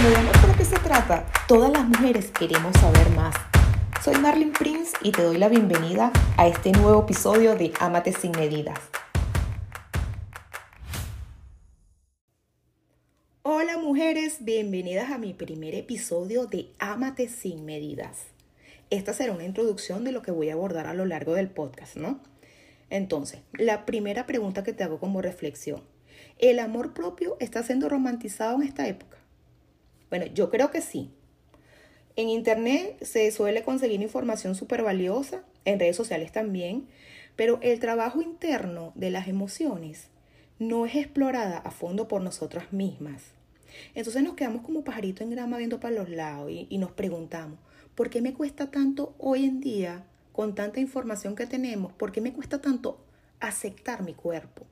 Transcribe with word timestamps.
cuando 0.00 0.18
de 0.18 0.28
amor 0.28 0.40
por 0.40 0.58
lo 0.58 0.64
se 0.64 0.78
trata, 0.78 1.26
todas 1.46 1.70
las 1.70 1.86
mujeres 1.86 2.30
queremos 2.30 2.74
saber 2.76 3.10
más. 3.10 3.34
Soy 4.02 4.14
Marlene 4.16 4.52
Prince 4.58 4.96
y 5.02 5.12
te 5.12 5.22
doy 5.22 5.36
la 5.36 5.48
bienvenida 5.48 6.10
a 6.38 6.46
este 6.46 6.72
nuevo 6.72 7.02
episodio 7.02 7.54
de 7.54 7.72
Amate 7.80 8.12
sin 8.12 8.32
medidas. 8.32 8.78
Hola 13.42 13.76
mujeres, 13.76 14.38
bienvenidas 14.40 15.10
a 15.10 15.18
mi 15.18 15.34
primer 15.34 15.74
episodio 15.74 16.46
de 16.46 16.70
Amate 16.78 17.28
sin 17.28 17.66
medidas. 17.66 18.20
Esta 18.88 19.12
será 19.12 19.32
una 19.32 19.44
introducción 19.44 20.04
de 20.04 20.12
lo 20.12 20.22
que 20.22 20.30
voy 20.30 20.48
a 20.48 20.54
abordar 20.54 20.86
a 20.86 20.94
lo 20.94 21.04
largo 21.04 21.34
del 21.34 21.50
podcast, 21.50 21.96
¿no? 21.96 22.20
Entonces, 22.88 23.40
la 23.52 23.84
primera 23.84 24.24
pregunta 24.24 24.62
que 24.62 24.72
te 24.72 24.82
hago 24.82 24.98
como 24.98 25.20
reflexión. 25.20 25.82
¿El 26.38 26.58
amor 26.58 26.94
propio 26.94 27.36
está 27.38 27.62
siendo 27.62 27.90
romantizado 27.90 28.56
en 28.56 28.62
esta 28.62 28.88
época? 28.88 29.19
Bueno, 30.10 30.26
yo 30.26 30.50
creo 30.50 30.70
que 30.70 30.80
sí. 30.80 31.10
En 32.16 32.28
Internet 32.28 33.02
se 33.02 33.30
suele 33.30 33.62
conseguir 33.62 34.02
información 34.02 34.54
súper 34.54 34.82
valiosa, 34.82 35.42
en 35.64 35.78
redes 35.78 35.96
sociales 35.96 36.32
también, 36.32 36.88
pero 37.36 37.58
el 37.62 37.78
trabajo 37.80 38.20
interno 38.20 38.92
de 38.94 39.10
las 39.10 39.28
emociones 39.28 40.08
no 40.58 40.84
es 40.84 40.96
explorada 40.96 41.58
a 41.58 41.70
fondo 41.70 42.08
por 42.08 42.20
nosotras 42.20 42.72
mismas. 42.72 43.22
Entonces 43.94 44.22
nos 44.22 44.34
quedamos 44.34 44.62
como 44.62 44.84
pajarito 44.84 45.22
en 45.22 45.30
grama 45.30 45.56
viendo 45.56 45.80
para 45.80 45.94
los 45.94 46.10
lados 46.10 46.50
y, 46.50 46.66
y 46.68 46.78
nos 46.78 46.90
preguntamos, 46.90 47.58
¿por 47.94 48.10
qué 48.10 48.20
me 48.20 48.34
cuesta 48.34 48.70
tanto 48.70 49.14
hoy 49.18 49.44
en 49.44 49.60
día, 49.60 50.04
con 50.32 50.54
tanta 50.54 50.80
información 50.80 51.36
que 51.36 51.46
tenemos, 51.46 51.92
por 51.92 52.12
qué 52.12 52.20
me 52.20 52.32
cuesta 52.32 52.60
tanto 52.60 52.98
aceptar 53.38 54.02
mi 54.02 54.12
cuerpo? 54.12 54.66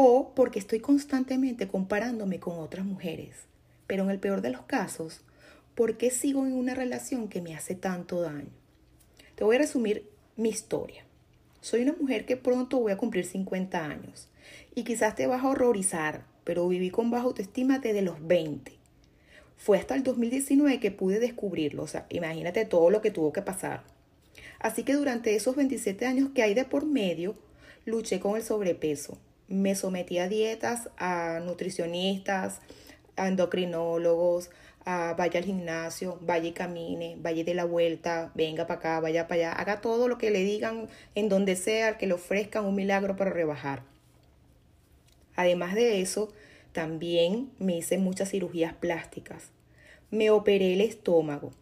o 0.00 0.32
porque 0.32 0.60
estoy 0.60 0.78
constantemente 0.78 1.66
comparándome 1.66 2.38
con 2.38 2.60
otras 2.60 2.86
mujeres. 2.86 3.34
Pero 3.88 4.04
en 4.04 4.10
el 4.10 4.20
peor 4.20 4.42
de 4.42 4.50
los 4.50 4.62
casos, 4.62 5.22
¿por 5.74 5.96
qué 5.96 6.12
sigo 6.12 6.46
en 6.46 6.52
una 6.52 6.74
relación 6.74 7.28
que 7.28 7.40
me 7.40 7.56
hace 7.56 7.74
tanto 7.74 8.20
daño? 8.20 8.52
Te 9.34 9.42
voy 9.42 9.56
a 9.56 9.60
resumir 9.60 10.08
mi 10.36 10.50
historia. 10.50 11.04
Soy 11.60 11.82
una 11.82 11.96
mujer 11.98 12.24
que 12.24 12.36
pronto 12.36 12.78
voy 12.78 12.92
a 12.92 12.96
cumplir 12.96 13.24
50 13.24 13.84
años 13.84 14.28
y 14.76 14.84
quizás 14.84 15.16
te 15.16 15.26
vas 15.26 15.42
a 15.42 15.48
horrorizar, 15.48 16.24
pero 16.44 16.68
viví 16.68 16.90
con 16.90 17.10
baja 17.10 17.24
autoestima 17.24 17.80
desde 17.80 18.02
los 18.02 18.24
20. 18.24 18.72
Fue 19.56 19.78
hasta 19.78 19.96
el 19.96 20.04
2019 20.04 20.78
que 20.78 20.92
pude 20.92 21.18
descubrirlo, 21.18 21.82
o 21.82 21.88
sea, 21.88 22.06
imagínate 22.10 22.64
todo 22.64 22.90
lo 22.90 23.02
que 23.02 23.10
tuvo 23.10 23.32
que 23.32 23.42
pasar. 23.42 23.82
Así 24.60 24.84
que 24.84 24.94
durante 24.94 25.34
esos 25.34 25.56
27 25.56 26.06
años 26.06 26.30
que 26.34 26.42
hay 26.42 26.54
de 26.54 26.64
por 26.64 26.86
medio, 26.86 27.34
luché 27.84 28.20
con 28.20 28.36
el 28.36 28.42
sobrepeso, 28.42 29.18
me 29.48 29.74
sometí 29.74 30.18
a 30.18 30.28
dietas, 30.28 30.90
a 30.96 31.40
nutricionistas, 31.44 32.60
a 33.18 33.28
endocrinólogos, 33.28 34.50
a 34.84 35.14
vaya 35.14 35.40
al 35.40 35.44
gimnasio, 35.44 36.18
vaya 36.22 36.48
y 36.48 36.52
camine, 36.52 37.16
vaya 37.20 37.44
de 37.44 37.54
la 37.54 37.64
vuelta, 37.64 38.32
venga 38.34 38.66
para 38.66 38.78
acá, 38.78 39.00
vaya 39.00 39.28
para 39.28 39.40
allá, 39.40 39.52
haga 39.52 39.80
todo 39.80 40.08
lo 40.08 40.16
que 40.18 40.30
le 40.30 40.44
digan 40.44 40.88
en 41.14 41.28
donde 41.28 41.56
sea, 41.56 41.98
que 41.98 42.06
le 42.06 42.14
ofrezcan 42.14 42.64
un 42.64 42.74
milagro 42.74 43.16
para 43.16 43.30
rebajar. 43.30 43.82
Además 45.36 45.74
de 45.74 46.00
eso, 46.00 46.32
también 46.72 47.50
me 47.58 47.76
hice 47.76 47.98
muchas 47.98 48.30
cirugías 48.30 48.74
plásticas. 48.74 49.50
Me 50.10 50.30
operé 50.30 50.74
el 50.74 50.80
estómago. 50.80 51.52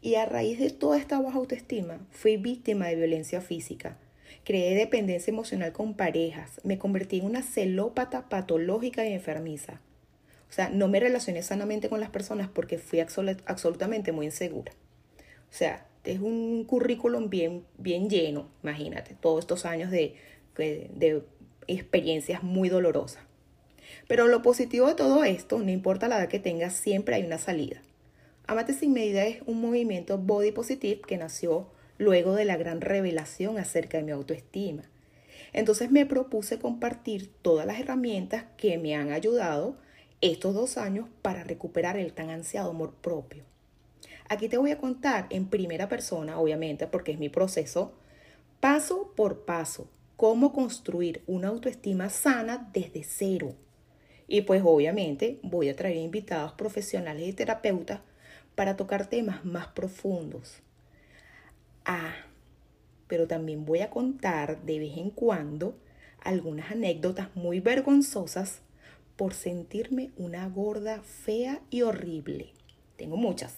Y 0.00 0.16
a 0.16 0.26
raíz 0.26 0.58
de 0.58 0.70
toda 0.70 0.98
esta 0.98 1.20
baja 1.20 1.38
autoestima, 1.38 2.00
fui 2.10 2.36
víctima 2.36 2.86
de 2.88 2.96
violencia 2.96 3.40
física 3.40 3.96
Creé 4.44 4.74
dependencia 4.74 5.30
emocional 5.30 5.72
con 5.72 5.94
parejas. 5.94 6.60
Me 6.64 6.76
convertí 6.76 7.20
en 7.20 7.24
una 7.24 7.42
celópata 7.42 8.28
patológica 8.28 9.06
y 9.06 9.14
enfermiza. 9.14 9.80
O 10.54 10.56
sea, 10.56 10.68
no 10.68 10.86
me 10.86 11.00
relacioné 11.00 11.42
sanamente 11.42 11.88
con 11.88 11.98
las 11.98 12.10
personas 12.10 12.48
porque 12.48 12.78
fui 12.78 13.00
absolutamente 13.00 14.12
muy 14.12 14.26
insegura. 14.26 14.70
O 15.50 15.52
sea, 15.52 15.84
es 16.04 16.20
un 16.20 16.62
currículum 16.62 17.28
bien, 17.28 17.64
bien 17.76 18.08
lleno, 18.08 18.48
imagínate, 18.62 19.16
todos 19.20 19.40
estos 19.40 19.64
años 19.64 19.90
de, 19.90 20.14
de 20.54 21.24
experiencias 21.66 22.44
muy 22.44 22.68
dolorosas. 22.68 23.24
Pero 24.06 24.28
lo 24.28 24.42
positivo 24.42 24.86
de 24.86 24.94
todo 24.94 25.24
esto, 25.24 25.58
no 25.58 25.72
importa 25.72 26.06
la 26.06 26.18
edad 26.18 26.28
que 26.28 26.38
tengas, 26.38 26.74
siempre 26.74 27.16
hay 27.16 27.24
una 27.24 27.38
salida. 27.38 27.82
Amate 28.46 28.74
sin 28.74 28.92
medida 28.92 29.24
es 29.24 29.42
un 29.46 29.60
movimiento 29.60 30.18
body 30.18 30.52
positive 30.52 31.00
que 31.00 31.16
nació 31.16 31.66
luego 31.98 32.36
de 32.36 32.44
la 32.44 32.56
gran 32.56 32.80
revelación 32.80 33.58
acerca 33.58 33.98
de 33.98 34.04
mi 34.04 34.12
autoestima. 34.12 34.84
Entonces 35.52 35.90
me 35.90 36.06
propuse 36.06 36.60
compartir 36.60 37.32
todas 37.42 37.66
las 37.66 37.80
herramientas 37.80 38.44
que 38.56 38.78
me 38.78 38.94
han 38.94 39.10
ayudado 39.10 39.82
estos 40.32 40.54
dos 40.54 40.78
años 40.78 41.08
para 41.20 41.44
recuperar 41.44 41.98
el 41.98 42.14
tan 42.14 42.30
ansiado 42.30 42.70
amor 42.70 42.94
propio. 42.94 43.44
Aquí 44.28 44.48
te 44.48 44.56
voy 44.56 44.70
a 44.70 44.78
contar 44.78 45.26
en 45.28 45.50
primera 45.50 45.86
persona, 45.88 46.38
obviamente, 46.38 46.86
porque 46.86 47.12
es 47.12 47.18
mi 47.18 47.28
proceso, 47.28 47.92
paso 48.58 49.12
por 49.14 49.44
paso, 49.44 49.90
cómo 50.16 50.54
construir 50.54 51.22
una 51.26 51.48
autoestima 51.48 52.08
sana 52.08 52.70
desde 52.72 53.04
cero. 53.04 53.54
Y 54.26 54.40
pues 54.42 54.62
obviamente 54.64 55.40
voy 55.42 55.68
a 55.68 55.76
traer 55.76 55.98
invitados 55.98 56.52
profesionales 56.52 57.28
y 57.28 57.34
terapeutas 57.34 58.00
para 58.54 58.76
tocar 58.76 59.06
temas 59.08 59.44
más 59.44 59.66
profundos. 59.68 60.62
Ah, 61.84 62.14
pero 63.08 63.26
también 63.26 63.66
voy 63.66 63.80
a 63.80 63.90
contar 63.90 64.62
de 64.62 64.78
vez 64.78 64.96
en 64.96 65.10
cuando 65.10 65.78
algunas 66.22 66.70
anécdotas 66.70 67.28
muy 67.36 67.60
vergonzosas 67.60 68.62
por 69.16 69.34
sentirme 69.34 70.10
una 70.16 70.48
gorda 70.48 71.02
fea 71.02 71.60
y 71.70 71.82
horrible. 71.82 72.52
Tengo 72.96 73.16
muchas. 73.16 73.56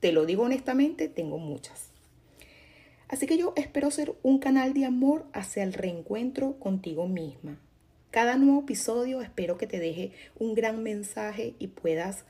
Te 0.00 0.12
lo 0.12 0.26
digo 0.26 0.44
honestamente, 0.44 1.08
tengo 1.08 1.38
muchas. 1.38 1.90
Así 3.08 3.26
que 3.26 3.36
yo 3.36 3.52
espero 3.56 3.90
ser 3.90 4.14
un 4.22 4.38
canal 4.38 4.72
de 4.72 4.84
amor 4.84 5.26
hacia 5.32 5.62
el 5.62 5.72
reencuentro 5.72 6.58
contigo 6.58 7.08
misma. 7.08 7.58
Cada 8.10 8.36
nuevo 8.36 8.60
episodio 8.60 9.20
espero 9.20 9.58
que 9.58 9.66
te 9.66 9.78
deje 9.78 10.12
un 10.38 10.54
gran 10.54 10.82
mensaje 10.82 11.54
y 11.58 11.68
puedas 11.68 12.24